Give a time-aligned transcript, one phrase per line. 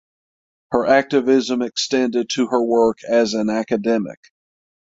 [0.71, 4.17] Her activism extended to her work as an academic.